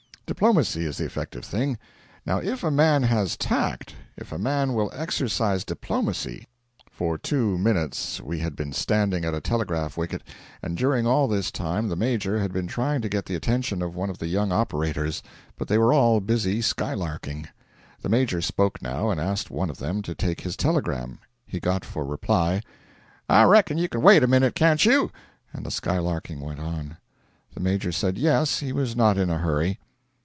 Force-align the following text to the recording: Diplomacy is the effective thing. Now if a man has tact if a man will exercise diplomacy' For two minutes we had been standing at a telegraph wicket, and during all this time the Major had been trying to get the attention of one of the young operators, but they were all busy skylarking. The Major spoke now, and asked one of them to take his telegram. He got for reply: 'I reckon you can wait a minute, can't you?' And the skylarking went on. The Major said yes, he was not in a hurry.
Diplomacy 0.31 0.85
is 0.85 0.97
the 0.97 1.03
effective 1.03 1.43
thing. 1.43 1.77
Now 2.25 2.37
if 2.39 2.63
a 2.63 2.71
man 2.71 3.03
has 3.03 3.35
tact 3.35 3.95
if 4.15 4.31
a 4.31 4.39
man 4.39 4.73
will 4.73 4.89
exercise 4.93 5.65
diplomacy' 5.65 6.47
For 6.89 7.17
two 7.17 7.57
minutes 7.57 8.21
we 8.21 8.39
had 8.39 8.55
been 8.55 8.71
standing 8.71 9.25
at 9.25 9.33
a 9.33 9.41
telegraph 9.41 9.97
wicket, 9.97 10.23
and 10.63 10.77
during 10.77 11.05
all 11.05 11.27
this 11.27 11.51
time 11.51 11.89
the 11.89 11.97
Major 11.97 12.39
had 12.39 12.53
been 12.53 12.65
trying 12.65 13.01
to 13.01 13.09
get 13.09 13.25
the 13.25 13.35
attention 13.35 13.81
of 13.81 13.93
one 13.93 14.09
of 14.09 14.19
the 14.19 14.27
young 14.27 14.53
operators, 14.53 15.21
but 15.57 15.67
they 15.67 15.77
were 15.77 15.93
all 15.93 16.21
busy 16.21 16.61
skylarking. 16.61 17.49
The 18.01 18.09
Major 18.09 18.39
spoke 18.41 18.81
now, 18.81 19.09
and 19.09 19.19
asked 19.19 19.51
one 19.51 19.69
of 19.69 19.79
them 19.79 20.01
to 20.03 20.15
take 20.15 20.39
his 20.41 20.55
telegram. 20.55 21.19
He 21.45 21.59
got 21.59 21.83
for 21.83 22.05
reply: 22.05 22.61
'I 23.27 23.43
reckon 23.43 23.77
you 23.77 23.89
can 23.89 24.01
wait 24.01 24.23
a 24.23 24.27
minute, 24.27 24.55
can't 24.55 24.83
you?' 24.85 25.11
And 25.51 25.65
the 25.65 25.71
skylarking 25.71 26.39
went 26.39 26.61
on. 26.61 26.95
The 27.53 27.59
Major 27.59 27.91
said 27.91 28.17
yes, 28.17 28.59
he 28.59 28.71
was 28.71 28.95
not 28.95 29.17
in 29.17 29.29
a 29.29 29.37
hurry. 29.39 29.81